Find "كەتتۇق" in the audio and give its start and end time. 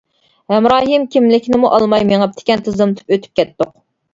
3.43-3.79